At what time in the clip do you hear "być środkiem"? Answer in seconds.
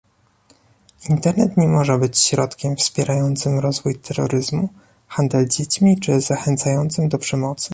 1.97-2.75